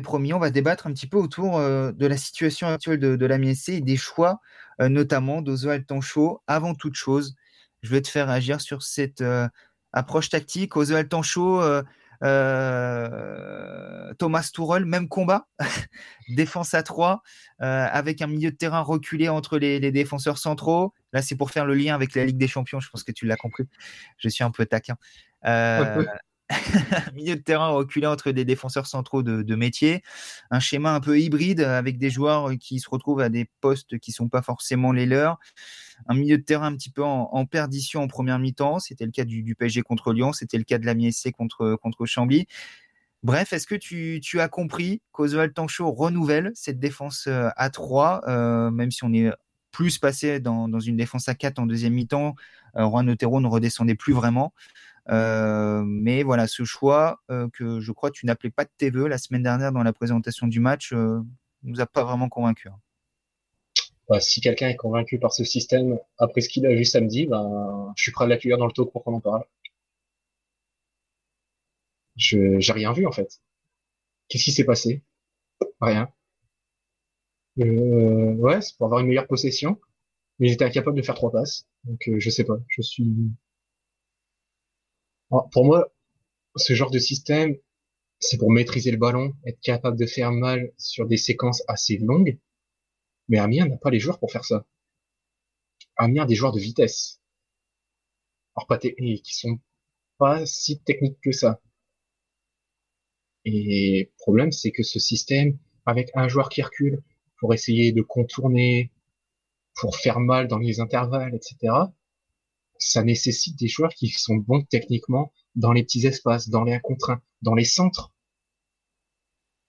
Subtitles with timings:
[0.00, 3.38] promis, on va débattre un petit peu autour de la situation actuelle de, de la
[3.38, 4.40] MSC et des choix,
[4.78, 6.42] notamment d'Oswald Tanchot.
[6.46, 7.34] Avant toute chose,
[7.82, 9.24] je vais te faire agir sur cette
[9.92, 10.76] approche tactique.
[10.76, 11.60] Oswald Tanchot,
[12.22, 15.46] euh, Thomas Tourelle, même combat,
[16.28, 17.22] défense à 3,
[17.62, 20.92] euh, avec un milieu de terrain reculé entre les, défenseurs centraux.
[21.12, 23.26] Là, c'est pour faire le lien avec la Ligue des Champions, je pense que tu
[23.26, 23.64] l'as compris.
[24.18, 24.96] Je suis un peu taquin.
[25.46, 26.04] Euh,
[27.14, 30.02] milieu de terrain reculé entre des défenseurs centraux de, métier,
[30.50, 34.12] un schéma un peu hybride avec des joueurs qui se retrouvent à des postes qui
[34.12, 35.38] sont pas forcément les leurs,
[36.06, 39.24] un milieu de terrain un petit peu en, perdition en première mi-temps, c'était le cas
[39.24, 42.46] du, PSG contre Lyon, c'était le cas de la MSC contre, contre Chambly.
[43.22, 48.70] Bref, est-ce que tu, as compris qu'Oswald Tanchot renouvelle cette défense euh, à 3, euh,
[48.70, 49.30] même si on est
[49.72, 52.34] plus passé dans, une défense à 4 en deuxième mi-temps,
[52.76, 54.54] euh, Juan ne redescendait plus vraiment.
[55.10, 59.18] Euh, mais voilà, ce choix euh, que je crois tu n'appelais pas de TV la
[59.18, 61.20] semaine dernière dans la présentation du match euh,
[61.64, 62.68] nous a pas vraiment convaincu.
[62.68, 62.78] Hein.
[64.08, 67.92] Bah, si quelqu'un est convaincu par ce système après ce qu'il a vu samedi, ben,
[67.96, 69.44] je suis prêt à l'accueillir dans le talk pour qu'on en parle.
[72.16, 73.40] Je j'ai rien vu en fait.
[74.28, 75.02] Qu'est-ce qui s'est passé?
[75.80, 76.08] Rien.
[77.60, 79.80] Euh, ouais, c'est pour avoir une meilleure possession,
[80.38, 81.66] mais j'étais incapable de faire trois passes.
[81.84, 82.58] Donc je sais pas.
[82.68, 83.32] Je suis
[85.30, 85.92] pour moi,
[86.56, 87.56] ce genre de système,
[88.18, 92.38] c'est pour maîtriser le ballon, être capable de faire mal sur des séquences assez longues.
[93.28, 94.66] Mais Amiens n'a pas les joueurs pour faire ça.
[95.96, 97.20] Amiens a des joueurs de vitesse.
[98.56, 99.60] Alors pas qui sont
[100.18, 101.60] pas si techniques que ça.
[103.44, 107.02] Et le problème, c'est que ce système, avec un joueur qui recule
[107.38, 108.92] pour essayer de contourner,
[109.74, 111.72] pour faire mal dans les intervalles, etc.,
[112.80, 116.80] ça nécessite des joueurs qui sont bons techniquement dans les petits espaces, dans les 1
[116.80, 118.10] contre 1, dans les centres.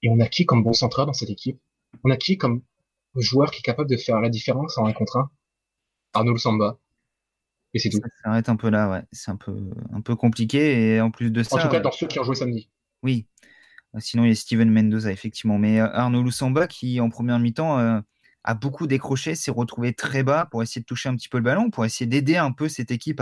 [0.02, 1.60] Et on a qui comme bon centreur dans cette équipe?
[2.04, 2.64] On a qui comme
[3.16, 5.30] joueur qui est capable de faire la différence en 1 contre 1
[6.14, 6.80] Arnaud Samba.
[7.74, 8.00] Et c'est tout.
[8.00, 9.04] Ça s'arrête un peu là, ouais.
[9.12, 9.56] C'est un peu,
[9.94, 10.96] un peu compliqué.
[10.96, 11.58] Et en plus de ça.
[11.58, 12.70] En tout cas, dans ceux qui ont joué samedi.
[13.04, 13.28] Oui.
[14.00, 15.58] Sinon, il y a Steven Mendoza, effectivement.
[15.58, 18.00] Mais euh, Arnaud Lusamba, qui en première mi-temps euh,
[18.44, 21.44] a beaucoup décroché, s'est retrouvé très bas pour essayer de toucher un petit peu le
[21.44, 23.22] ballon, pour essayer d'aider un peu cette équipe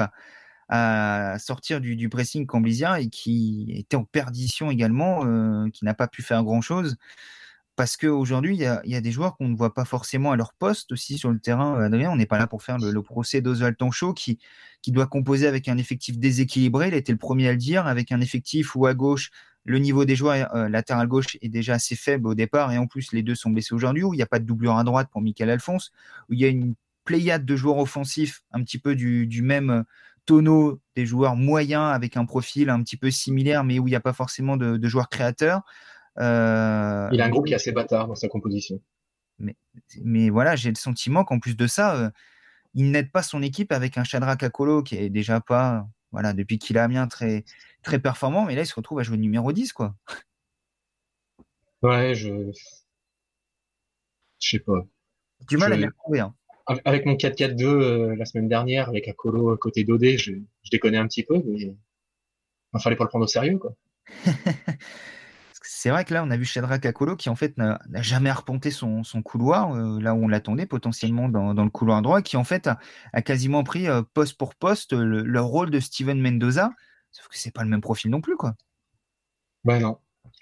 [0.69, 6.07] à, sortir du, pressing camblisien et qui était en perdition également, euh, qui n'a pas
[6.07, 6.97] pu faire grand-chose.
[7.79, 10.91] Parce qu'aujourd'hui, il y, a, des joueurs qu'on ne voit pas forcément à leur poste
[10.91, 11.81] aussi sur le terrain.
[11.81, 14.37] Adrien, on n'est pas là pour faire le, procès d'Oswald Tanchot qui,
[14.87, 16.89] doit composer avec un effectif déséquilibré.
[16.89, 19.31] Il était le premier à le dire, avec un effectif où à gauche,
[19.65, 22.87] le niveau des joueurs euh, latéral gauche est déjà assez faible au départ, et en
[22.87, 25.09] plus les deux sont blessés aujourd'hui, où il n'y a pas de doublure à droite
[25.11, 25.91] pour Michael Alphonse,
[26.29, 29.83] où il y a une pléiade de joueurs offensifs un petit peu du, même
[30.25, 33.95] tonneau des joueurs moyens avec un profil un petit peu similaire, mais où il n'y
[33.95, 35.61] a pas forcément de, joueurs créateurs.
[36.19, 38.79] Euh, il a un groupe qui est assez bâtard dans sa composition.
[39.39, 39.55] Mais,
[40.03, 42.09] mais voilà, j'ai le sentiment qu'en plus de ça, euh,
[42.73, 46.59] il n'aide pas son équipe avec un Shadrach Akolo qui est déjà pas, voilà, depuis
[46.59, 47.43] qu'il a Amiens très,
[47.83, 49.95] très performant, mais là, il se retrouve à jouer numéro 10, quoi.
[51.81, 52.51] Ouais, je.
[54.39, 54.85] Je sais pas.
[55.47, 56.35] Du mal à les retrouver, hein.
[56.85, 60.33] Avec mon 4-4-2 euh, la semaine dernière, avec Akolo côté Dodé, je,
[60.63, 61.73] je déconnais un petit peu, mais
[62.73, 63.73] il fallait pas le prendre au sérieux, quoi.
[65.81, 68.69] c'est vrai que là, on a vu Shadrach Akolo qui, en fait, n'a jamais arpenté
[68.69, 72.67] son, couloir, euh, là où on l'attendait potentiellement dans, le couloir droit, qui, en fait,
[73.13, 76.71] a, quasiment pris euh, poste pour poste le, rôle de Steven Mendoza,
[77.11, 78.55] Sauf que c'est pas le même profil non plus, quoi.
[79.63, 79.97] Ben non.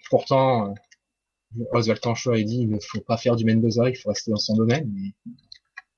[0.09, 4.09] Pourtant, euh, Oswald Tancho a dit il ne faut pas faire du Mendoza, il faut
[4.09, 4.91] rester dans son domaine.
[4.91, 5.13] Mais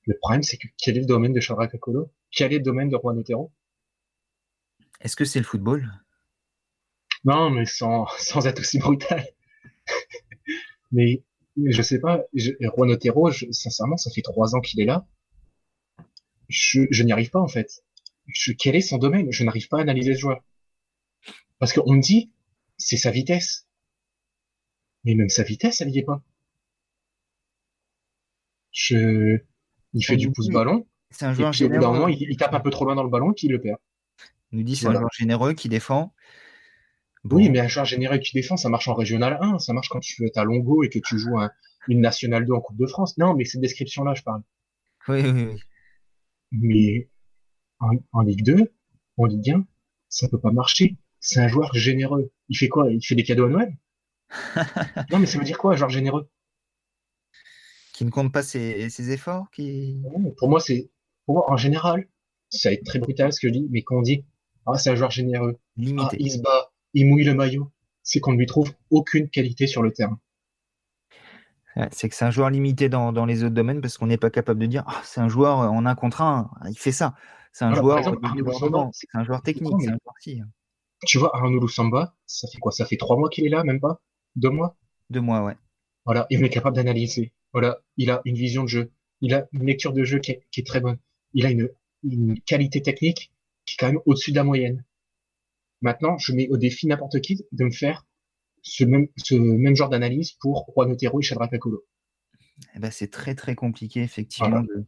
[0.04, 2.90] le problème, c'est que quel est le domaine de Shadrach Kakolo Quel est le domaine
[2.90, 3.50] de Juan Otero?
[5.00, 5.90] Est-ce que c'est le football?
[7.24, 9.26] Non, mais sans, sans être aussi brutal.
[10.92, 11.22] mais
[11.66, 15.06] je sais pas, Juan Otero, sincèrement, ça fait trois ans qu'il est là.
[16.48, 17.84] Je, je n'y arrive pas en fait.
[18.26, 20.42] Je, quel est son domaine Je n'arrive pas à analyser ce joueur.
[21.58, 22.32] Parce qu'on me dit,
[22.78, 23.66] c'est sa vitesse.
[25.04, 26.22] Mais même sa vitesse, elle y est pas.
[28.72, 29.38] Je,
[29.92, 30.86] il fait du pouce-ballon.
[31.10, 32.10] C'est un joueur généreux.
[32.10, 33.78] il, tape un peu trop loin dans le ballon, qui le perd.
[34.52, 36.14] Il nous dit c'est un joueur généreux qui défend.
[37.24, 40.00] Oui, mais un joueur généreux qui défend, ça marche en régional 1, ça marche quand
[40.00, 41.36] tu es à Longo et que tu joues
[41.88, 43.18] une nationale 2 en Coupe de France.
[43.18, 44.42] Non, mais cette description-là, je parle.
[45.08, 45.60] Oui, oui, oui.
[46.52, 47.10] Mais
[47.78, 48.72] en, en Ligue 2,
[49.18, 49.66] en Ligue 1,
[50.08, 52.32] ça peut pas marcher c'est un joueur généreux.
[52.48, 52.90] Il fait quoi?
[52.90, 53.76] Il fait des cadeaux à Noël?
[55.10, 56.28] Non, mais ça veut dire quoi, un joueur généreux?
[57.92, 60.00] Qui ne compte pas ses, efforts qui...
[60.38, 60.90] Pour moi, c'est
[61.26, 62.08] pour moi, en général,
[62.48, 64.24] ça va être très brutal ce que je dis, mais quand on dit
[64.66, 66.08] Ah, c'est un joueur généreux, Limité.
[66.12, 67.70] Ah, il se bat, il mouille le maillot,
[68.02, 70.18] c'est qu'on ne lui trouve aucune qualité sur le terrain.
[71.92, 74.30] c'est que c'est un joueur limité dans, dans les autres domaines parce qu'on n'est pas
[74.30, 77.14] capable de dire ah, c'est un joueur en un contre un, il fait ça.
[77.52, 80.14] C'est un, joueur, c'est un joueur technique, c'est un joueur
[81.04, 82.70] Tu vois, Arnaud Lusamba, ça fait quoi?
[82.70, 84.00] Ça fait trois mois qu'il est là, même pas?
[84.36, 84.76] Deux mois?
[85.10, 85.56] Deux mois, ouais.
[86.04, 87.32] Voilà, il est capable d'analyser.
[87.52, 88.92] Voilà, il a une vision de jeu.
[89.20, 90.98] Il a une lecture de jeu qui est, qui est très bonne.
[91.34, 91.68] Il a une,
[92.04, 93.32] une qualité technique
[93.66, 94.84] qui est quand même au-dessus de la moyenne.
[95.82, 98.06] Maintenant, je mets au défi n'importe qui de me faire
[98.62, 101.84] ce même, ce même genre d'analyse pour Juan Otero et Shadrach Akolo.
[102.74, 104.84] Eh ben, c'est très très compliqué effectivement de,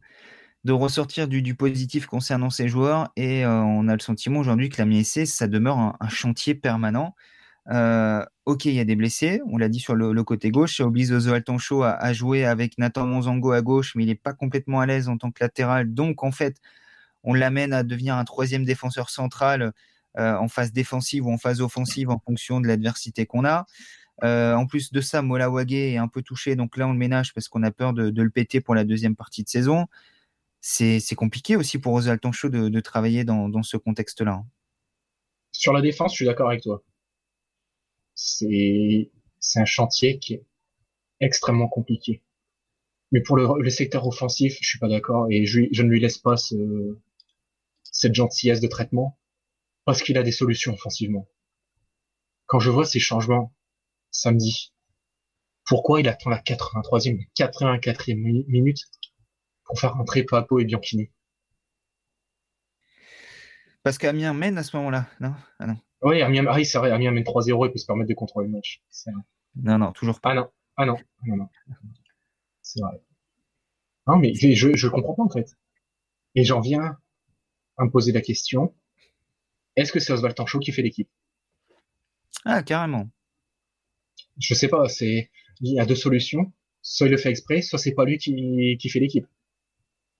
[0.63, 4.69] de, ressortir du, du, positif concernant ces joueurs et euh, on a le sentiment aujourd'hui
[4.69, 7.15] que la MSC ça demeure un, un chantier permanent.
[7.71, 10.81] Euh, ok, il y a des blessés, on l'a dit sur le, le, côté gauche.
[10.81, 14.81] Oblizo Altoncho a, a joué avec Nathan Monzango à gauche, mais il n'est pas complètement
[14.81, 15.93] à l'aise en tant que latéral.
[15.93, 16.57] Donc en fait,
[17.23, 19.73] on l'amène à devenir un troisième défenseur central
[20.15, 23.65] en phase défensive ou en phase offensive en fonction de l'adversité qu'on a.
[24.23, 26.97] Euh, en plus de ça, Mola Wagé est un peu touché, donc là on le
[26.97, 29.87] ménage parce qu'on a peur de, le péter pour la deuxième partie de saison.
[30.61, 34.43] C'est compliqué aussi pour Oswald de, travailler dans, ce contexte-là.
[35.51, 36.83] Sur la défense, je suis d'accord avec toi.
[38.15, 39.09] C'est
[39.55, 40.45] un chantier qui est
[41.19, 42.21] extrêmement compliqué.
[43.11, 46.37] Mais pour le, secteur offensif, je suis pas d'accord et je, ne lui laisse pas
[46.37, 46.97] ce,
[47.83, 49.19] cette gentillesse de traitement
[49.85, 51.27] parce qu'il a des solutions offensivement.
[52.45, 53.53] Quand je vois ces changements
[54.11, 54.73] samedi,
[55.65, 58.15] pourquoi il attend la 83e, 84e
[58.47, 58.79] minute
[59.63, 61.09] pour faire rentrer Papo et Bianchini
[63.83, 65.33] Parce qu'Amiens mène à ce moment-là, non?
[65.59, 65.77] Ah non.
[66.01, 68.53] Oui, Amiens, ah, c'est vrai, Amiens mène 3-0 et peut se permettre de contrôler le
[68.53, 68.81] match.
[69.55, 70.31] Non, non, toujours pas.
[70.31, 71.49] Ah non, ah non, non, non.
[72.61, 73.01] C'est vrai.
[74.07, 75.55] Non, mais je, je comprends pas en fait.
[76.35, 76.97] Et j'en viens
[77.77, 78.73] à me poser la question
[79.75, 81.09] est-ce que c'est Oswald Tanchot qui fait l'équipe?
[82.45, 83.09] Ah, carrément.
[84.39, 85.29] Je sais pas, c'est
[85.61, 86.51] il y a deux solutions.
[86.81, 89.25] Soit il le fait exprès, soit c'est pas lui qui, qui fait l'équipe.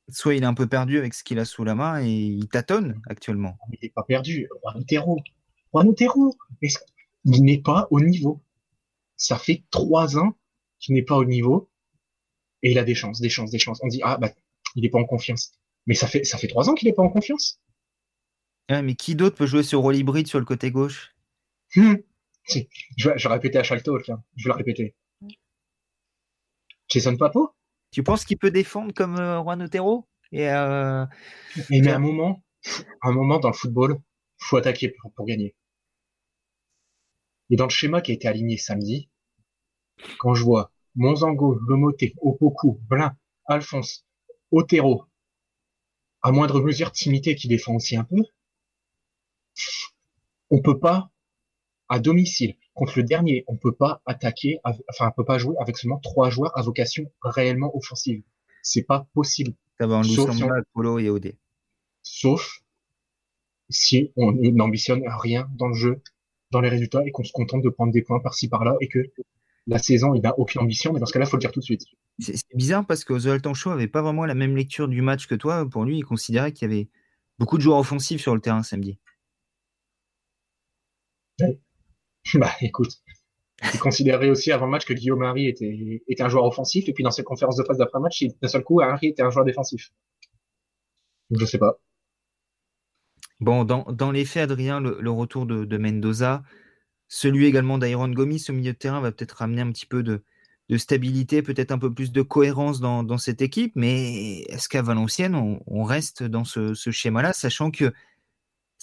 [0.09, 2.47] Soit il est un peu perdu avec ce qu'il a sous la main et il
[2.47, 3.57] tâtonne actuellement.
[3.71, 4.47] Il n'est pas perdu.
[4.61, 5.19] Juan Otero.
[5.73, 6.37] Juan Otero.
[7.25, 8.41] Il n'est pas au niveau.
[9.17, 10.37] Ça fait trois ans
[10.79, 11.69] qu'il n'est pas au niveau
[12.61, 13.79] et il a des chances, des chances, des chances.
[13.83, 14.31] On dit ah bah
[14.75, 15.53] il n'est pas en confiance.
[15.85, 17.59] Mais ça fait ça fait trois ans qu'il n'est pas en confiance.
[18.69, 21.13] Ouais, mais qui d'autre peut jouer sur rôle hybride sur le côté gauche?
[21.75, 21.95] Hmm.
[22.45, 22.69] si.
[22.97, 24.09] Je, vais, je vais répéter à chaque talk.
[24.09, 24.23] Hein.
[24.35, 24.95] Je vais le répéter.
[26.89, 27.51] Jason Papo?
[27.91, 30.07] Tu penses qu'il peut défendre comme euh, Juan Otero?
[30.31, 31.05] Et euh...
[31.69, 32.43] Mais, à un moment,
[33.01, 33.99] un moment dans le football,
[34.39, 35.55] faut attaquer pour, pour, gagner.
[37.49, 39.09] Et dans le schéma qui a été aligné samedi,
[40.17, 44.05] quand je vois Monzango, Lomoté, Opoku, Blin, Alphonse,
[44.51, 45.05] Otero,
[46.21, 48.23] à moindre mesure Timité qui défend aussi un peu,
[50.53, 51.09] on peut pas
[51.89, 55.77] à domicile contre le dernier, on peut pas attaquer, enfin on peut pas jouer avec
[55.77, 58.21] seulement trois joueurs à vocation réellement offensive.
[58.61, 59.53] C'est pas possible.
[59.79, 60.49] Sauf si, on...
[60.73, 61.33] Polo et OD.
[62.03, 62.61] Sauf
[63.69, 66.01] si on n'ambitionne rien dans le jeu,
[66.51, 68.99] dans les résultats et qu'on se contente de prendre des points par-ci par-là et que
[69.65, 70.93] la saison il n'a aucune ambition.
[70.93, 71.85] Mais dans ce cas-là, faut le dire tout de suite.
[72.19, 75.33] C'est bizarre parce que Zoltan Show avait pas vraiment la même lecture du match que
[75.33, 75.67] toi.
[75.67, 76.89] Pour lui, il considérait qu'il y avait
[77.39, 78.99] beaucoup de joueurs offensifs sur le terrain samedi.
[82.35, 83.01] Bah écoute,
[83.73, 87.03] il considérait aussi avant le match que Guillaume Henry était, un joueur offensif, et puis
[87.03, 89.91] dans ses conférences de presse d'après-match, d'un seul coup, Henry était un joueur défensif.
[91.29, 91.79] Donc, je sais pas.
[93.39, 96.43] Bon, dans, dans les faits, Adrien, le, retour de, Mendoza,
[97.07, 100.23] celui également d'Iron Gomis au milieu de terrain va peut-être ramener un petit peu de,
[100.77, 105.35] stabilité, peut-être un peu plus de cohérence dans, dans cette équipe, mais est-ce qu'à Valenciennes,
[105.35, 107.93] on, reste dans ce, ce schéma-là, sachant que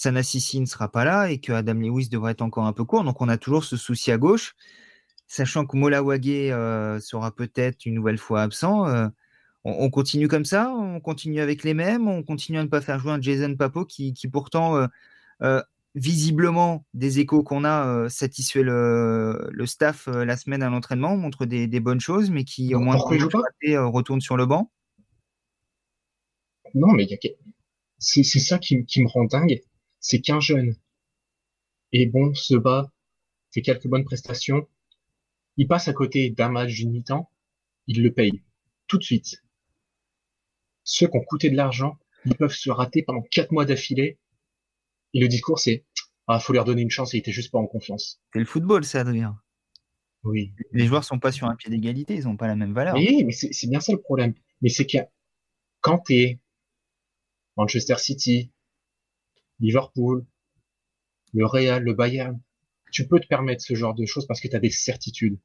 [0.00, 3.04] Sanassisi ne sera pas là et que Adam Lewis devrait être encore un peu court.
[3.04, 4.56] Donc on a toujours ce souci à gauche,
[5.26, 8.86] sachant que Mola Wagé euh, sera peut-être une nouvelle fois absent.
[8.86, 9.08] Euh,
[9.64, 12.80] on, on, continue comme ça, on continue avec les mêmes, on continue à ne pas
[12.80, 14.86] faire jouer un Jason Papo qui, qui pourtant, euh,
[15.42, 15.62] euh
[15.96, 21.66] visiblement, des échos qu'on a satisfait le, le staff la semaine à l'entraînement, montre des,
[21.66, 24.70] des, bonnes choses, mais qui au moins retourne sur le banc.
[26.74, 27.08] Non, mais
[27.98, 29.60] c'est ça qui, qui me rend dingue
[30.00, 30.74] c'est qu'un jeune
[31.92, 32.90] est bon, se bat,
[33.52, 34.68] fait quelques bonnes prestations,
[35.56, 37.30] il passe à côté d'un match d'une mi-temps,
[37.86, 38.42] il le paye
[38.86, 39.42] tout de suite.
[40.84, 44.18] Ceux qui ont coûté de l'argent, ils peuvent se rater pendant quatre mois d'affilée.
[45.12, 45.84] Et le discours, c'est
[46.26, 48.20] ah, faut leur donner une chance, il était juste pas en confiance.
[48.32, 49.40] C'est le football, ça, Adrien.
[50.22, 50.52] Oui.
[50.72, 52.94] Les joueurs sont pas sur un pied d'égalité, ils ont pas la même valeur.
[52.94, 54.34] Oui, mais c'est bien ça le problème.
[54.62, 54.98] Mais c'est que
[55.80, 56.38] quand t'es
[57.56, 58.52] Manchester City,
[59.60, 60.24] Liverpool,
[61.32, 62.40] le Real, le Bayern.
[62.92, 65.38] Tu peux te permettre ce genre de choses parce que tu as des certitudes.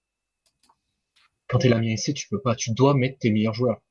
[1.47, 2.55] Quand t'es l'Amiens SC, tu peux pas.
[2.55, 3.81] Tu dois mettre tes meilleurs joueurs.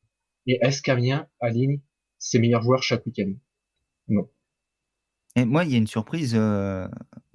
[0.47, 1.81] Et est-ce qu'Amiens aligne
[2.19, 3.33] ses meilleurs joueurs chaque week-end?
[4.09, 4.28] Non.
[5.37, 6.35] Et moi, il y a une surprise.
[6.37, 6.88] Euh,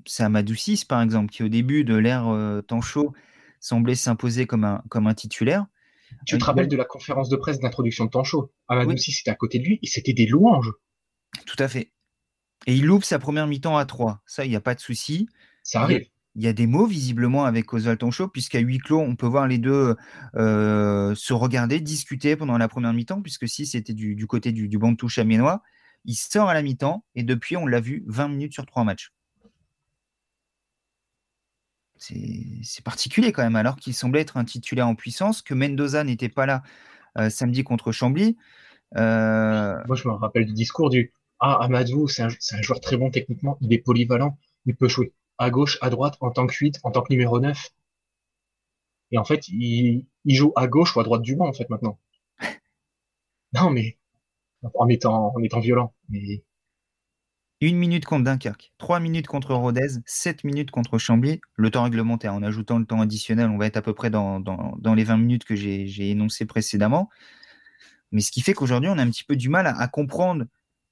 [0.06, 3.14] c'est Amadou 6, par exemple, qui au début de l'ère euh, temps chaud
[3.60, 5.66] semblait s'imposer comme un, comme un titulaire.
[6.26, 9.36] Tu te rappelles de la conférence de presse d'introduction de chaud Amadou 6 c'était à
[9.36, 10.72] côté de lui et c'était des louanges.
[11.46, 11.92] Tout à fait.
[12.68, 14.22] Et il loupe sa première mi-temps à 3.
[14.26, 15.28] Ça, il n'y a pas de souci.
[15.64, 16.06] Ça arrive.
[16.36, 19.48] Il y a des mots visiblement avec Oswald Tonchot, puisqu'à huis clos, on peut voir
[19.48, 19.96] les deux
[20.36, 24.92] euh, se regarder, discuter pendant la première mi-temps, puisque si c'était du, côté du, banc
[24.92, 25.62] de touche amiénois,
[26.06, 29.12] il sort à la mi-temps et depuis, on l'a vu 20 minutes sur 3 matchs.
[31.98, 36.30] C'est particulier quand même, alors qu'il semblait être un titulaire en puissance, que Mendoza n'était
[36.30, 36.64] pas là
[37.18, 38.38] euh, samedi contre Chambly.
[38.96, 42.98] Euh, Moi, je me rappelle du discours du Ah, Amadou, c'est un, un, joueur très
[42.98, 46.54] bon techniquement, il est polyvalent, il peut jouer à gauche, à droite, en tant que
[46.54, 47.72] 8, en tant que numéro 9.
[49.12, 51.98] Et en fait, il, joue à gauche ou à droite du banc, en fait, maintenant.
[53.54, 53.98] non, mais
[54.76, 55.94] en étant, en étant violent.
[56.10, 56.44] Mais...
[57.62, 62.34] Une minute contre Dunkerque, trois minutes contre Rodez, sept minutes contre Chambly, le temps réglementaire.
[62.34, 65.18] En ajoutant le temps additionnel, on va être à peu près dans, dans, les 20
[65.18, 67.10] minutes que j'ai énoncées précédemment.
[68.12, 70.46] Mais ce qui fait qu'aujourd'hui, on a un petit peu du mal à comprendre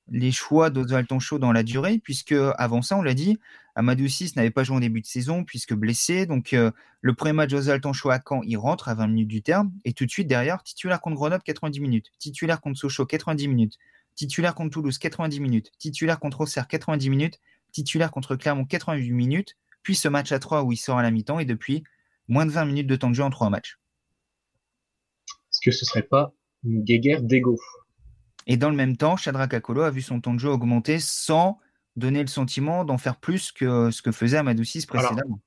[0.10, 3.38] les choix d'Oswald Tonchot dans la durée, puisque avant ça, on l'a dit,
[3.76, 6.26] Amadou 6 n'avait pas joué en début de saison, puisque blessé.
[6.26, 6.72] Donc, euh,
[7.02, 9.94] le premier match d'Oswald Tonchot à Caen, il rentre à 20 minutes du terme, et
[9.94, 13.78] tout de suite derrière, titulaire contre Grenoble, 90 minutes, titulaire contre Sochaux, 90 minutes,
[14.16, 17.40] titulaire contre Toulouse, 90 minutes, titulaire contre Auxerre, 90 minutes,
[17.72, 21.12] titulaire contre Clermont, 88 minutes, puis ce match à 3 où il sort à la
[21.12, 21.84] mi-temps, et depuis,
[22.28, 23.80] moins de 20 minutes de temps de jeu en trois matchs.
[25.52, 26.34] Est-ce que ce serait pas
[26.64, 27.58] une guéguerre d'ego?
[28.48, 31.60] Et dans le même temps, Shadrach Akolo a vu son temps de jeu augmenter sans
[31.98, 35.40] donner le sentiment d'en faire plus que ce que faisait Amadou 6 précédemment.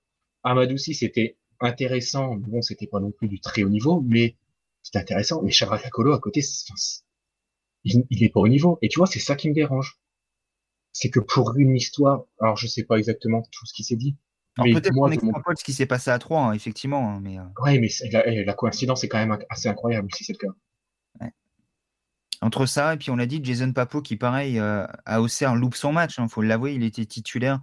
[0.44, 2.36] Amadou 6 c'était intéressant.
[2.36, 4.36] Bon, c'était pas non plus du très haut niveau, mais
[4.82, 5.42] c'était intéressant.
[5.42, 6.42] Mais Shadrach Akolo à côté,
[7.84, 8.78] il, il est pas au niveau.
[8.82, 9.98] Et tu vois, c'est ça qui me dérange.
[10.92, 14.16] C'est que pour une histoire, alors je sais pas exactement tout ce qui s'est dit,
[14.56, 17.12] peut-être qu'on extrapole ce qui s'est passé à 3, hein, effectivement.
[17.12, 17.44] Hein, mais, euh...
[17.62, 21.30] Ouais, mais la, la, coïncidence est quand même assez incroyable si c'est le cas.
[22.42, 25.74] Entre ça, et puis on l'a dit, Jason Papo qui, pareil, euh, à Auxerre loupe
[25.74, 26.16] son match.
[26.16, 27.60] Il hein, faut l'avouer, il était titulaire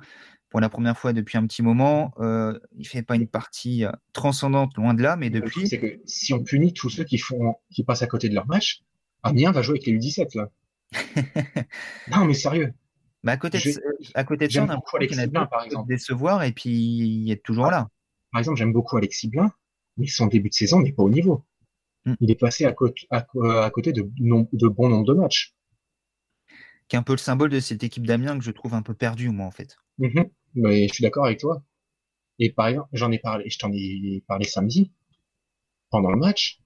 [0.49, 2.13] pour la première fois depuis un petit moment.
[2.19, 5.67] Euh, il fait pas une partie euh, transcendante, loin de là, mais depuis.
[5.67, 8.45] C'est que si on punit tous ceux qui, font, qui passent à côté de leur
[8.45, 8.81] match,
[9.23, 10.49] Amiens va jouer avec les U17 là.
[12.11, 12.73] non, mais sérieux.
[13.23, 13.81] Bah à côté de,
[14.13, 15.89] à côté de ça, on a beaucoup Alexis Blin, par exemple.
[15.89, 17.89] décevoir et puis il est toujours là.
[18.31, 19.51] Par exemple, j'aime beaucoup Alexis Blin,
[19.97, 21.43] mais son début de saison n'est pas au niveau.
[22.07, 22.15] Mm.
[22.21, 25.53] Il est passé à, côté, à, côté de, de bon nombre de matchs.
[26.87, 28.93] Qui est un peu le symbole de cette équipe d'Amiens que je trouve un peu
[28.93, 29.75] perdue, moi, en fait.
[29.99, 30.31] Mm-hmm.
[30.55, 31.61] Mais je suis d'accord avec toi.
[32.39, 34.93] Et par exemple, j'en ai parlé, je t'en ai parlé samedi,
[35.89, 36.61] pendant le match,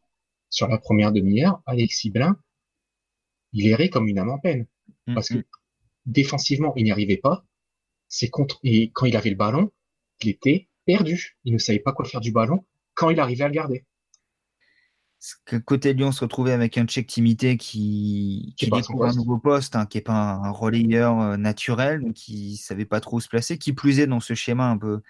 [0.50, 2.38] sur la première demi-heure, Alexis Blin,
[3.54, 4.68] il errait comme une âme en peine.
[5.08, 5.14] Mm-hmm.
[5.16, 5.44] Parce que
[6.06, 7.46] défensivement, il n'y arrivait pas.
[8.10, 9.72] C'est contre, et quand il avait le ballon,
[10.22, 11.40] il était perdu.
[11.46, 13.86] Il ne savait pas quoi faire du ballon quand il arrivait à le garder
[15.66, 19.86] côté Lyon se retrouvait avec un check timité qui, qui, découvre un nouveau poste, hein,
[19.86, 23.58] qui n'est pas un, relayeur euh, naturel, donc qui savait pas trop où se placer,
[23.58, 25.02] qui plus est dans ce schéma un peu,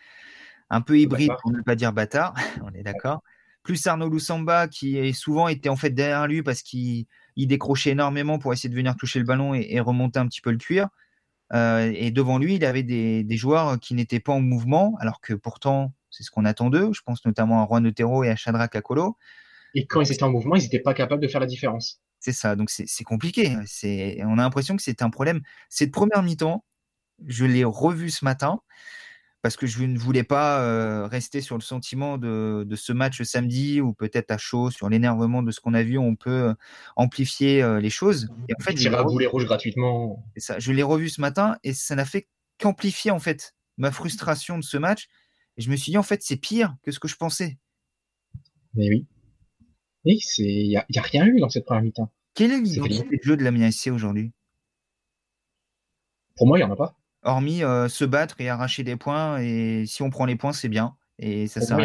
[0.69, 3.23] un peu hybride, pour ne pas dire bâtard, on est d'accord.
[3.63, 7.05] Plus Arnaud Loussamba, qui est souvent était en fait derrière lui parce qu'il
[7.37, 10.57] décrochait énormément pour essayer de venir toucher le ballon et, remonter un petit peu le
[10.57, 10.89] cuir.
[11.53, 15.21] Euh, et devant lui, il avait des, des joueurs qui n'étaient pas en mouvement, alors
[15.21, 16.91] que pourtant, c'est ce qu'on attend d'eux.
[16.93, 19.17] Je pense notamment à Juan Otero et à Chadra Kakolo.
[19.75, 22.01] Et quand ils étaient en mouvement, ils n'étaient pas capables de faire la différence.
[22.19, 23.55] C'est ça, donc c'est compliqué.
[24.19, 25.41] On a l'impression que c'est un problème.
[25.69, 26.63] Cette première mi-temps,
[27.25, 28.61] je l'ai revu ce matin
[29.41, 33.81] parce que je ne voulais pas euh, rester sur le sentiment de, ce match samedi
[33.81, 36.53] ou peut-être à chaud sur l'énervement de ce qu'on a vu, on peut euh,
[36.95, 38.29] amplifier euh, les choses.
[38.49, 40.23] Et en fait, j'ai à boulet rouge gratuitement.
[40.37, 42.27] Ça, je l'ai revu ce matin et ça n'a fait
[42.59, 45.07] qu'amplifier en fait ma frustration de ce match.
[45.57, 47.57] Et je me suis dit en fait c'est pire que ce que je pensais.
[48.75, 49.07] Mais oui.
[50.05, 52.11] Oui, c'est, il y a, rien eu dans cette première mi-temps.
[52.33, 54.31] Quel est le jeu de la SC aujourd'hui?
[56.35, 56.95] Pour moi, il y en a pas.
[57.23, 60.69] Hormis euh, se battre et arracher des points, et si on prend les points, c'est
[60.69, 60.95] bien.
[61.19, 61.77] Et ça sert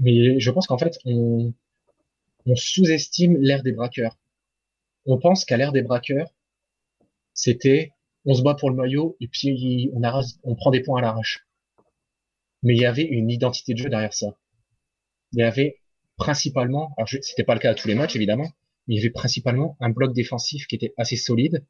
[0.00, 1.52] Mais je pense qu'en fait, on,
[2.56, 4.18] sous-estime l'ère des braqueurs.
[5.06, 6.28] On pense qu'à l'ère des braqueurs,
[7.32, 7.92] c'était
[8.24, 10.02] on se bat pour le maillot et puis on,
[10.42, 11.46] on prend des points à l'arrache.
[12.62, 14.34] Mais il y avait une identité de jeu derrière ça
[15.34, 15.80] il y avait
[16.16, 18.52] principalement, alors c'était pas le cas à tous les matchs évidemment,
[18.86, 21.64] mais il y avait principalement un bloc défensif qui était assez solide,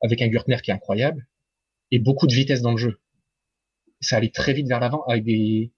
[0.00, 1.28] avec un Gürtner qui est incroyable,
[1.90, 3.00] et beaucoup de vitesse dans le jeu.
[4.00, 5.72] Ça allait très vite vers l'avant avec des,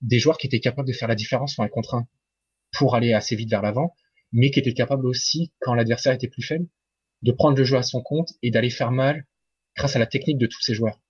[0.00, 2.08] des joueurs qui étaient capables de faire la différence sur un contre un
[2.72, 3.94] pour aller assez vite vers l'avant,
[4.32, 6.66] mais qui étaient capables aussi, quand l'adversaire était plus faible,
[7.22, 9.26] de prendre le jeu à son compte et d'aller faire mal
[9.76, 11.00] grâce à la technique de tous ces joueurs.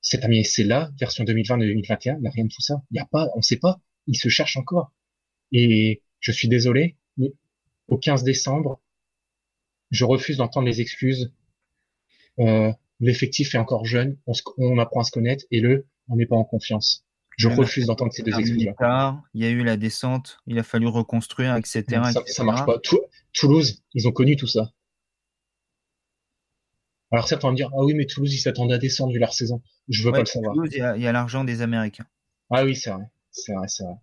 [0.00, 2.82] C'est là, version 2020-2021, il n'y a rien de tout ça.
[2.90, 3.80] Il n'y a pas, on ne sait pas.
[4.08, 4.92] Il se cherche encore.
[5.52, 7.32] Et je suis désolé, mais
[7.86, 8.80] au 15 décembre,
[9.90, 11.32] je refuse d'entendre les excuses.
[12.40, 14.18] Euh, l'effectif est encore jeune,
[14.56, 17.04] on, apprend à se connaître, et le, on n'est pas en confiance.
[17.36, 19.22] Je refuse d'entendre ces deux excuses-là.
[19.32, 21.84] Il y a eu la descente, il a fallu reconstruire, etc.
[22.12, 22.80] Ça, ça marche pas.
[23.32, 24.72] Toulouse, ils ont connu tout ça.
[27.10, 29.32] Alors certains vont me dire, ah oui, mais Toulouse, ils s'attendaient à descendre vu leur
[29.32, 29.62] saison.
[29.88, 30.54] Je veux pas le savoir.
[30.54, 32.06] Toulouse, il y a, l'argent des Américains.
[32.50, 33.04] Ah oui, c'est vrai.
[33.38, 33.94] C'est vrai, c'est vrai.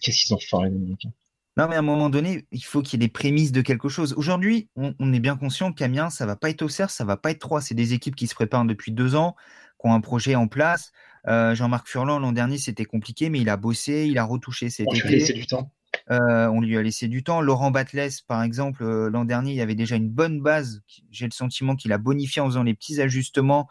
[0.00, 1.12] Qu'est-ce qu'ils ont fait, les Américains
[1.56, 3.88] non, mais à un moment donné, il faut qu'il y ait des prémices de quelque
[3.88, 4.14] chose.
[4.16, 7.40] Aujourd'hui, on, est bien conscient qu'Amiens, ça va pas être Auxerre, ça va pas être
[7.40, 7.60] Troyes.
[7.60, 9.34] C'est des équipes qui se préparent depuis deux ans,
[9.80, 10.92] qui ont un projet en place.
[11.26, 14.70] Euh, Jean-Marc Furlan, l'an dernier, c'était compliqué, mais il a bossé, il a retouché.
[14.70, 15.72] Cet on lui a laissé du temps.
[16.10, 17.40] Euh, on lui a laissé du temps.
[17.40, 20.82] Laurent Batles, par exemple, euh, l'an dernier, il y avait déjà une bonne base.
[21.10, 23.68] J'ai le sentiment qu'il a bonifié en faisant les petits ajustements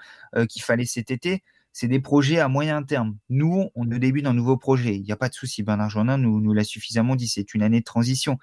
[0.47, 1.43] qu'il fallait cet été
[1.79, 3.15] c'est des projets à moyen terme.
[3.29, 4.97] Nous, on est début d'un nouveau projet.
[4.97, 5.63] Il n'y a pas de souci.
[5.63, 7.29] Bernard Jourdain nous, nous l'a suffisamment dit.
[7.29, 8.37] C'est une année de transition.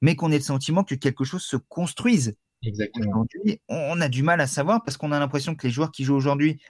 [0.00, 2.36] Mais qu'on ait le sentiment que quelque chose se construise.
[2.62, 3.26] Exactement.
[3.68, 6.14] on a du mal à savoir parce qu'on a l'impression que les joueurs qui jouent
[6.14, 6.60] aujourd'hui,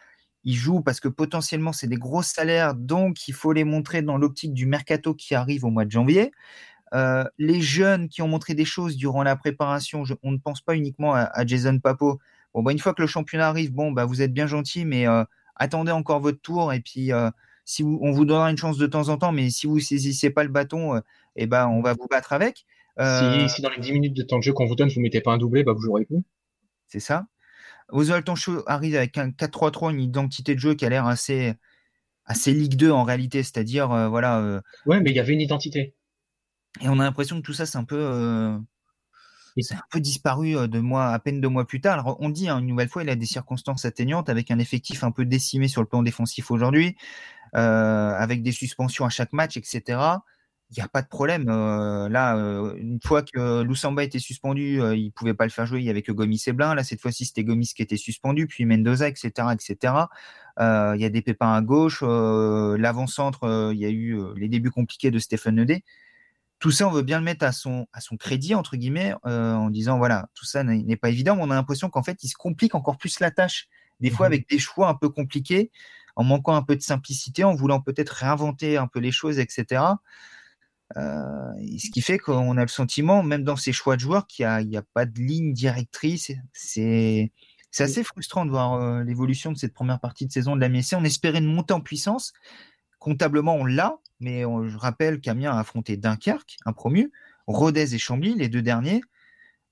[0.44, 4.16] ils jouent parce que potentiellement c'est des gros salaires, donc il faut les montrer dans
[4.16, 6.30] l'optique du mercato qui arrive au mois de janvier.
[6.94, 10.74] Euh, les jeunes qui ont montré des choses durant la préparation, on ne pense pas
[10.74, 12.18] uniquement à, Jason Papo.
[12.54, 15.06] Bon, bah, une fois que le championnat arrive, bon, bah, vous êtes bien gentil, mais
[15.06, 15.24] euh,
[15.58, 17.30] attendez encore votre tour et puis euh,
[17.64, 20.42] si on vous donnera une chance de temps en temps, mais si vous saisissez pas
[20.42, 21.00] le bâton, euh,
[21.36, 22.64] eh ben on va vous battre avec.
[22.98, 25.20] Euh, si, dans les 10 minutes de temps de jeu qu'on vous donne, vous mettez
[25.20, 26.22] pas un doublé, bah vous jouerez plus.
[26.86, 27.26] C'est ça.
[27.90, 31.54] Oswald Tonchou arrive avec un 4-3-3, une identité de jeu qui a l'air assez,
[32.24, 34.62] assez Ligue 2 en réalité, c'est-à-dire voilà.
[34.86, 35.94] ouais, mais il y avait une identité.
[36.80, 38.58] Et on a l'impression que tout ça c'est un peu
[39.62, 42.00] c'est un peu disparu de mois, à peine deux mois plus tard.
[42.00, 45.04] Alors, on dit hein, une nouvelle fois, il a des circonstances atteignantes avec un effectif
[45.04, 46.96] un peu décimé sur le plan défensif aujourd'hui,
[47.52, 50.00] avec des suspensions à chaque match, etc.
[50.70, 51.46] Il n'y a pas de problème.
[51.46, 52.34] là,
[52.76, 55.80] une fois que Lusamba était suspendu, il ne pouvait pas le faire jouer.
[55.80, 56.74] Il n'y avait que Gomis et Blin.
[56.74, 59.30] Là, cette fois-ci, c'était Gomis qui était suspendu, puis Mendoza, etc.
[59.52, 59.94] etc.
[60.58, 62.02] il y a des pépins à gauche.
[62.02, 65.84] L'avant-centre, il y a eu les débuts compliqués de Stéphane Nedé
[66.58, 69.54] tout ça, on veut bien le mettre à son, à son crédit, entre guillemets, euh,
[69.54, 72.28] en disant, voilà, tout ça n'est pas évident, mais on a l'impression qu'en fait, il
[72.28, 73.68] se complique encore plus la tâche,
[74.00, 75.70] des fois mmh avec des choix un peu compliqués,
[76.16, 79.82] en manquant un peu de simplicité, en voulant peut-être réinventer un peu les choses, etc.
[80.96, 84.46] Euh, ce qui fait qu'on a le sentiment, même dans ces choix de joueurs, qu'il
[84.66, 86.32] n'y a, pas de ligne directrice.
[86.52, 87.30] C'est
[87.78, 90.94] assez frustrant de voir euh, l'évolution de cette première partie de saison de la MSC.
[90.94, 92.32] On espérait une montée en puissance.
[92.98, 97.12] Comptablement, on l'a, mais je rappelle qu'Amiens a affronté Dunkerque, un promu,
[97.46, 99.00] Rodez et Chambly, les deux derniers.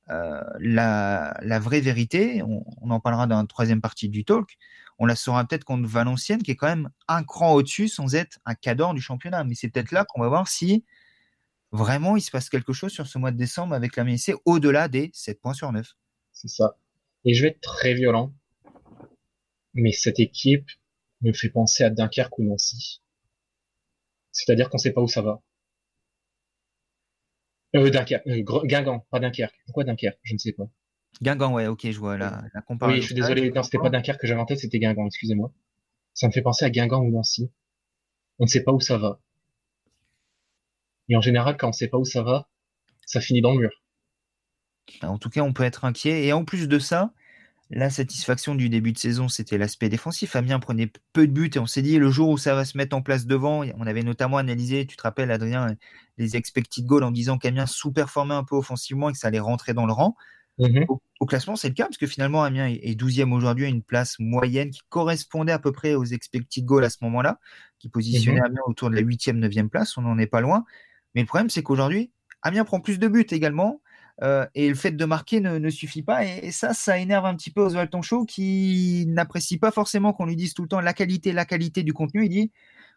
[0.08, 4.56] Euh, la, vraie vérité, on, en parlera dans la troisième partie du talk,
[4.98, 8.38] on la saura peut-être contre Valenciennes, qui est quand même un cran au-dessus sans être
[8.46, 9.44] un cadre du championnat.
[9.44, 10.84] Mais c'est peut-être là qu'on va voir si
[11.72, 14.88] vraiment il se passe quelque chose sur ce mois de décembre avec la MSC au-delà
[14.88, 15.86] des 7 points sur 9.
[16.32, 16.78] C'est ça.
[17.24, 18.32] Et je vais être très violent,
[19.74, 20.70] mais cette équipe
[21.22, 23.02] me fait penser à Dunkerque ou Nancy.
[24.36, 25.40] C'est-à-dire qu'on ne sait pas où ça va.
[27.74, 29.54] Euh, Dunkerque, euh, Guingamp, pas Dunkerque.
[29.64, 30.18] Pourquoi Dunkerque?
[30.22, 30.64] Je ne sais pas.
[31.22, 32.96] Guingamp, ouais, ok, je vois la, la comparaison.
[32.96, 35.52] Oui, je suis désolé, non, c'était pas Dunkerque que j'avais en tête, c'était Guingamp, excusez-moi.
[36.12, 37.50] Ça me fait penser à Guingamp ou Nancy.
[38.38, 39.20] On ne sait pas où ça va.
[41.08, 42.48] Et en général, quand on ne sait pas où ça va,
[43.06, 43.70] ça finit dans le mur.
[45.02, 46.26] En tout cas, on peut être inquiet.
[46.26, 47.12] Et en plus de ça,
[47.70, 50.36] la satisfaction du début de saison, c'était l'aspect défensif.
[50.36, 52.76] Amiens prenait peu de buts et on s'est dit le jour où ça va se
[52.76, 55.74] mettre en place devant, on avait notamment analysé, tu te rappelles Adrien,
[56.16, 59.74] les expected goals en disant qu'Amiens sous-performait un peu offensivement et que ça allait rentrer
[59.74, 60.16] dans le rang.
[60.58, 60.86] Mhm.
[61.20, 64.16] Au, classement, c'est le cas parce que finalement Amiens est 12e aujourd'hui à une place
[64.18, 67.40] moyenne qui correspondait à peu près aux expected goals à ce moment-là,
[67.78, 68.46] qui positionnait mhm.
[68.46, 69.96] Amiens autour de la 8e, 9e place.
[69.98, 70.64] On n'en est pas loin.
[71.14, 73.80] Mais le problème, c'est qu'aujourd'hui, Amiens prend plus de buts également.
[74.22, 76.24] Euh, et le fait de marquer ne, suffit pas.
[76.24, 80.36] Et, ça, ça énerve un petit peu Oswald Tonchot qui n'apprécie pas forcément qu'on lui
[80.36, 82.24] dise tout le temps la qualité, la qualité du contenu.
[82.24, 82.50] Il dit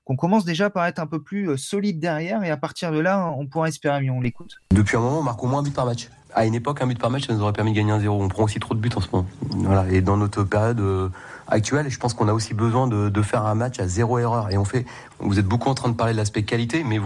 [0.06, 3.00] qu'on commence déjà par être un peu plus euh, solide derrière et à partir de
[3.00, 4.12] là, on pourra espérer mieux.
[4.12, 4.56] On l'écoute.
[4.72, 6.10] Depuis un moment, on marque au moins un par match.
[6.34, 8.22] À une époque, un but par match, ça nous aurait permis de gagner un 0.
[8.22, 9.86] On prend aussi trop de buts en ce moment.
[9.90, 11.10] Et dans notre période euh,
[11.48, 14.52] actuelle, je pense qu'on a aussi besoin de, de, faire un match à zéro erreur.
[14.52, 14.86] Et on fait,
[15.20, 17.00] vous êtes beaucoup en train de parler de l'aspect qualité, mais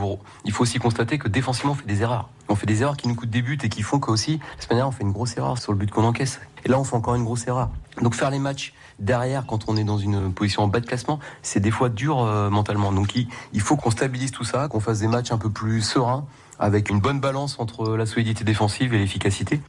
[0.46, 2.30] il faut aussi constater que défensivement, on fait des erreurs.
[2.50, 4.78] On fait des erreurs qui nous coûtent des buts et qui font qu'aussi, la semaine
[4.78, 6.42] dernière, on fait une grosse erreur sur le but qu'on encaisse.
[6.66, 7.70] Et là, on fait encore une grosse erreur.
[8.02, 11.20] Donc faire les matchs derrière, quand on est dans une position en bas de classement,
[11.42, 12.92] c'est des fois dur euh, mentalement.
[12.92, 15.82] Donc il, il faut qu'on stabilise tout ça, qu'on fasse des matchs un peu plus
[15.82, 16.26] sereins
[16.64, 19.60] avec une bonne balance entre la solidité défensive et l'efficacité.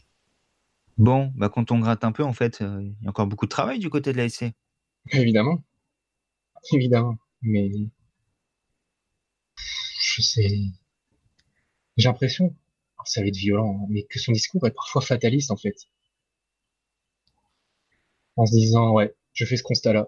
[0.96, 3.46] Bon, bah quand on gratte un peu, en fait, euh, il y a encore beaucoup
[3.46, 4.52] de travail du côté de la SC.
[5.11, 5.64] Évidemment.
[6.72, 7.16] Évidemment.
[7.42, 7.68] Mais.
[9.57, 10.48] Je sais.
[11.96, 12.54] J'ai l'impression,
[13.04, 15.74] ça va être violent, hein, mais que son discours est parfois fataliste, en fait.
[18.37, 20.07] En se disant, ouais, je fais ce constat-là.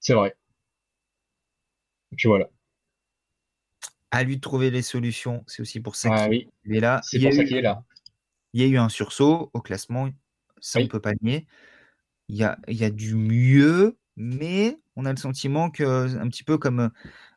[0.00, 0.36] C'est vrai.
[2.12, 2.50] Et puis voilà
[4.12, 5.42] à lui de trouver les solutions.
[5.48, 7.00] C'est aussi pour ça ah qu'il est là.
[7.02, 7.82] C'est pour ça qu'il est là.
[8.52, 10.10] Il y a eu un sursaut au classement,
[10.60, 11.46] ça on ne peut pas nier.
[12.28, 16.28] Il y, a, il y a du mieux, mais on a le sentiment que, un
[16.28, 16.90] petit peu comme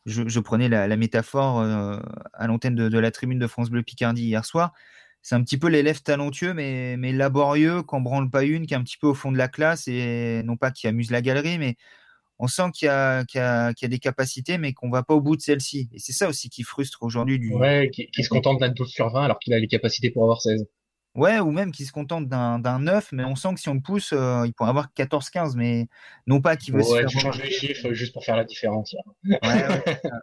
[0.06, 1.98] je, prenais la, métaphore euh,
[2.34, 4.74] à l'antenne de, la tribune de France Bleu Picardie hier soir,
[5.22, 8.78] c'est un petit peu l'élève talentueux, mais, mais laborieux, qu'on branle pas une, qui est
[8.78, 11.58] un petit peu au fond de la classe, et non pas qui amuse la galerie,
[11.58, 11.78] mais
[12.40, 15.90] on sent qu'il y, a, des capacités, mais qu'on va pas au bout de celles-ci.
[15.94, 17.40] Et c'est ça aussi qui frustre aujourd'hui.
[17.40, 17.54] Du...
[17.54, 20.42] Ouais, qui, se contente d'un 12 sur 20 alors qu'il a les capacités pour avoir
[20.42, 20.66] 16.
[21.16, 23.80] Ouais, ou même qui se contente d'un 9, mais on sent que si on le
[23.80, 25.88] pousse, euh, il pourrait avoir 14-15, mais
[26.28, 27.06] non pas qu'il veut se faire.
[27.06, 28.94] Tu changes les chiffres juste pour faire la différence.
[29.24, 29.40] Ouais,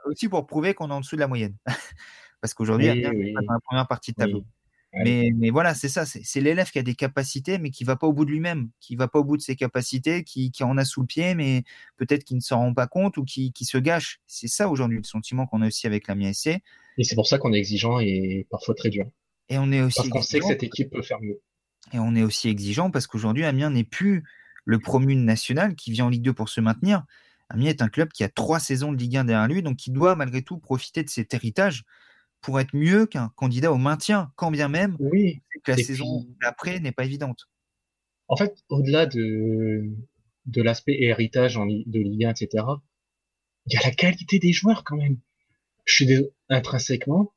[0.04, 1.56] aussi pour prouver qu'on est en dessous de la moyenne.
[2.42, 4.44] Parce qu'aujourd'hui, a dans la première partie de tableau.
[4.94, 6.04] Mais, mais, voilà, c'est ça.
[6.04, 8.94] C'est l'élève qui a des capacités, mais qui va pas au bout de lui-même, qui
[8.94, 11.64] va pas au bout de ses capacités, qui, qui en a sous le pied, mais
[11.96, 14.20] peut-être qui ne s'en rend pas compte ou qui, qui se gâche.
[14.26, 16.60] C'est ça aujourd'hui le sentiment qu'on a aussi avec la MSC.
[16.98, 19.06] Et c'est pour ça qu'on est exigeant et parfois très dur.
[19.48, 21.40] Et on est aussi parce qu'on sait que cette équipe peut faire mieux.
[21.94, 24.24] Et on est aussi exigeant parce qu'aujourd'hui, Amiens n'est plus
[24.64, 27.04] le promu national qui vient en Ligue 2 pour se maintenir.
[27.48, 29.90] Amiens est un club qui a trois saisons de Ligue 1 derrière lui, donc qui
[29.90, 31.84] doit malgré tout profiter de cet héritage
[32.42, 35.42] pour être mieux qu'un candidat au maintien, quand bien même oui.
[35.64, 37.48] que la saison d'après n'est pas évidente.
[38.28, 39.96] En fait, au-delà de,
[40.46, 42.64] de l'aspect héritage en, de Ligue 1, etc.,
[43.66, 45.18] il y a la qualité des joueurs quand même.
[45.84, 47.32] Je suis intrinsèquement,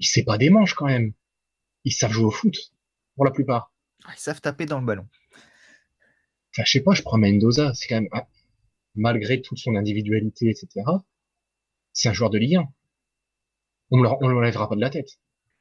[0.00, 1.12] ils pas des manches quand même.
[1.84, 2.56] Ils savent jouer au foot,
[3.14, 3.72] pour la plupart.
[4.04, 5.08] Ah, ils savent taper dans le ballon.
[6.52, 8.26] Enfin, je sais pas, je prends Mendoza, c'est quand même, ah,
[8.96, 10.84] malgré toute son individualité, etc.,
[11.92, 12.72] c'est un joueur de Ligue 1
[13.90, 15.18] on ne l'enlèvera pas de la tête.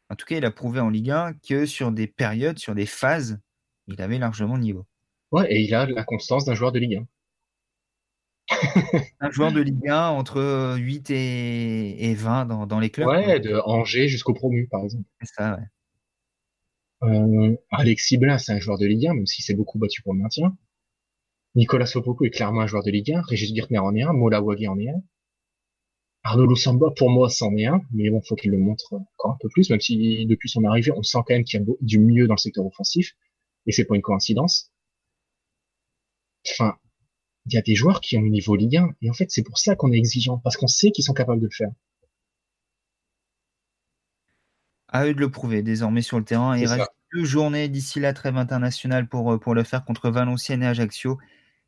[0.09, 2.85] En tout cas, il a prouvé en Ligue 1 que sur des périodes, sur des
[2.85, 3.39] phases,
[3.87, 4.85] il avait largement le niveau.
[5.31, 7.07] Ouais, et il a la constance d'un joueur de Ligue 1.
[9.19, 13.07] un joueur de Ligue 1 entre 8 et, 20 dans, les clubs.
[13.07, 15.03] Ouais, de Angers jusqu'au promu, par exemple.
[15.21, 15.65] C'est ça, ouais.
[17.03, 20.13] Euh, Alexis Blas, c'est un joueur de Ligue 1, même s'il s'est beaucoup battu pour
[20.13, 20.55] le maintien.
[21.55, 23.21] Nicolas Sopoko est clairement un joueur de Ligue 1.
[23.21, 24.13] Régis Girtner en est un.
[24.13, 25.01] Mola Wagé en est un.
[26.27, 29.37] Arnaud Lusamba, pour moi, c'en est un, mais bon, faut qu'il le montre encore un
[29.39, 31.99] peu plus, même si depuis son arrivée, on sent quand même qu'il y a du
[31.99, 33.13] mieux dans le secteur offensif,
[33.65, 34.69] et c'est pas une coïncidence.
[36.51, 36.75] Enfin,
[37.45, 39.41] il y a des joueurs qui ont le niveau Ligue 1, et en fait, c'est
[39.41, 41.71] pour ça qu'on est exigeant, parce qu'on sait qu'ils sont capables de le faire.
[44.89, 46.57] À eux de le prouver désormais sur le terrain.
[46.57, 50.63] Il reste deux journées d'ici la trêve internationale pour, euh, pour le faire contre Valenciennes
[50.63, 51.19] et Ajaccio.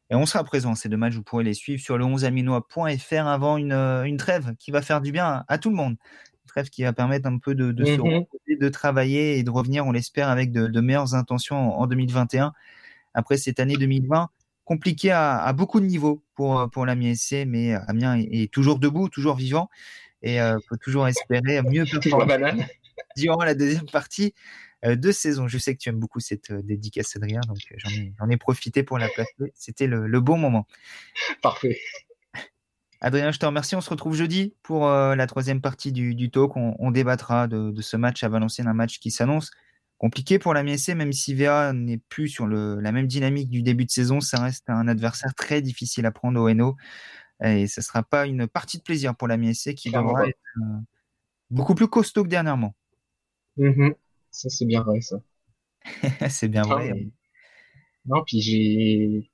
[0.09, 3.57] Et on sera présent ces deux matchs, vous pourrez les suivre sur le 11aminois.fr avant
[3.57, 5.91] une, euh, une, trêve qui va faire du bien à, tout le monde.
[5.91, 8.01] Une trêve qui va permettre un peu de, de se mhm.
[8.01, 12.53] reposer, de travailler et de revenir, on l'espère, avec de, meilleures intentions en, 2021.
[13.13, 14.29] Après cette année 2020,
[14.65, 19.35] compliquée à, beaucoup de niveaux pour, pour l'Amiens SC, mais Amiens est, toujours debout, toujours
[19.35, 19.69] vivant
[20.21, 22.67] et euh, peut toujours espérer mieux performer
[23.15, 24.33] durant la deuxième partie.
[24.85, 25.47] Euh, de saison.
[25.47, 28.37] Je sais que tu aimes beaucoup cette euh, dédicace, Adrien, donc euh, j'en ai, ai,
[28.37, 29.51] profité pour la placer.
[29.53, 30.67] C'était le, bon moment.
[31.41, 31.77] Parfait.
[33.01, 33.75] Adrien, je te remercie.
[33.75, 36.55] On se retrouve jeudi pour la troisième partie du, talk.
[36.55, 39.51] On, débattra de, ce match à Valenciennes, un match qui s'annonce
[39.97, 43.85] compliqué pour la MSC, même si VA n'est plus sur la même dynamique du début
[43.85, 44.19] de saison.
[44.19, 46.75] Ça reste un adversaire très difficile à prendre au NO.
[47.41, 50.39] Et ce ne sera pas une partie de plaisir pour la MSC qui devra être
[51.49, 52.75] beaucoup plus costaud que dernièrement.
[53.57, 53.93] Mm-hmm.
[54.31, 55.21] Ça, c'est bien vrai, ça.
[56.29, 56.93] c'est bien vrai.
[58.05, 59.31] Non, puis j'ai.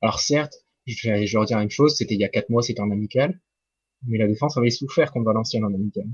[0.00, 0.54] Alors, certes,
[0.86, 3.40] je vais, je redire une chose c'était il y a quatre mois, c'était en amical.
[4.06, 6.06] Mais la défense avait souffert contre Valenciennes en amical.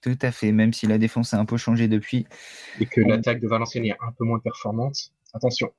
[0.00, 2.26] Tout à fait, même si la défense a un peu changé depuis.
[2.80, 5.12] Et que l'attaque de Valenciennes est un peu moins performante.
[5.32, 5.72] Attention.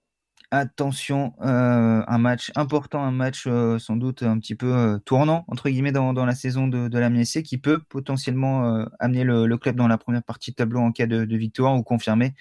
[0.51, 5.45] Attention, euh, un match important, un match euh, sans doute un petit peu euh, tournant,
[5.47, 9.97] entre guillemets, dans, la saison de, de qui peut potentiellement amener le, club dans la
[9.97, 12.34] première partie de tableau en cas de, victoire ou confirmer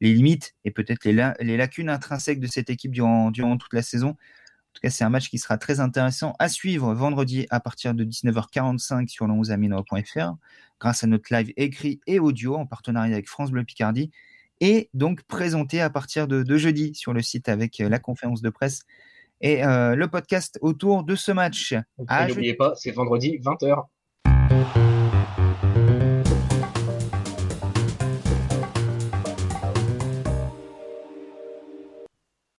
[0.00, 4.10] les limites et peut-être les, lacunes intrinsèques de cette équipe durant, durant toute la saison.
[4.10, 7.94] En tout cas, c'est un match qui sera très intéressant à suivre vendredi à partir
[7.94, 9.52] de 19h45 sur le 11
[10.80, 14.10] grâce à notre live écrit et audio en partenariat avec France Bleu Picardie
[14.62, 18.48] et donc présenté à partir de, jeudi sur le site avec euh, la conférence de
[18.48, 18.82] presse
[19.40, 21.74] et euh, le podcast autour de ce match.
[21.98, 24.81] N'oubliez pas, c'est vendredi 20h.